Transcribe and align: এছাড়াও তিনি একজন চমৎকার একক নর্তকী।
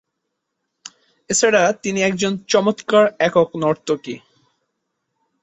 এছাড়াও 1.29 1.69
তিনি 1.83 1.99
একজন 2.01 2.31
চমৎকার 2.47 3.05
একক 3.19 3.49
নর্তকী। 3.55 4.15